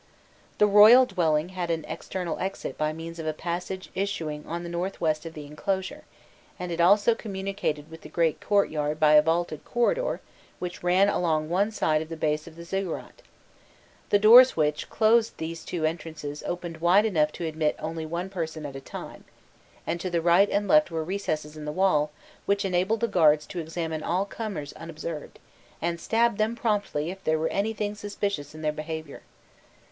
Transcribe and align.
The 0.57 0.65
royal 0.65 1.05
dwelling 1.05 1.49
had 1.49 1.69
an 1.69 1.85
external 1.87 2.39
exit 2.39 2.75
by 2.75 2.91
means 2.91 3.19
of 3.19 3.27
a 3.27 3.33
passage 3.35 3.91
issuing 3.93 4.43
on 4.47 4.63
the 4.63 4.67
north 4.69 4.99
west 4.99 5.27
of 5.27 5.35
the 5.35 5.45
enclosure, 5.45 6.05
and 6.57 6.71
it 6.71 6.81
also 6.81 7.13
communicated 7.13 7.91
with 7.91 8.01
the 8.01 8.09
great 8.09 8.41
courtyard 8.41 8.99
by 8.99 9.13
a 9.13 9.21
vaulted 9.21 9.63
corridor 9.63 10.19
which 10.57 10.81
ran 10.81 11.07
along 11.07 11.49
one 11.49 11.69
side 11.69 12.01
of 12.01 12.09
the 12.09 12.17
base 12.17 12.47
of 12.47 12.55
the 12.55 12.63
ziggurat: 12.63 13.21
the 14.09 14.17
doors 14.17 14.57
which, 14.57 14.89
closed 14.89 15.37
these 15.37 15.63
two 15.63 15.85
entrances 15.85 16.41
opened 16.47 16.77
wide 16.77 17.05
enough 17.05 17.31
to 17.33 17.45
admit 17.45 17.75
only 17.77 18.03
one 18.07 18.27
person 18.31 18.65
at 18.65 18.75
a 18.75 18.81
time, 18.81 19.23
and 19.85 20.01
to 20.01 20.09
the 20.09 20.19
right 20.19 20.49
and 20.49 20.67
left 20.67 20.89
were 20.89 21.03
recesses 21.03 21.55
in 21.55 21.65
the 21.65 21.71
wall 21.71 22.09
which 22.47 22.65
enabled 22.65 23.01
the 23.01 23.07
guards 23.07 23.45
to 23.45 23.59
examine 23.59 24.01
all 24.01 24.25
comers 24.25 24.73
unobserved, 24.73 25.37
and 25.79 26.01
stab 26.01 26.39
them 26.39 26.55
promptly 26.55 27.11
if 27.11 27.23
there 27.23 27.37
were 27.37 27.49
anything 27.49 27.93
suspicious 27.93 28.55
in 28.55 28.63
their 28.63 28.71
behaviour. 28.73 29.21